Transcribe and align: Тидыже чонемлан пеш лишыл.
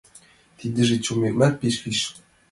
Тидыже 0.57 0.97
чонемлан 1.05 1.53
пеш 1.59 1.75
лишыл. 1.83 2.15